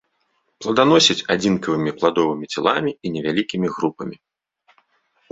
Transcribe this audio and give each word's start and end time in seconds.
Пладаносіць 0.61 1.25
адзінкавымі 1.33 1.91
пладовымі 1.99 2.45
целамі 2.55 2.91
і 3.07 3.11
невялікімі 3.17 3.67
групамі. 3.75 4.15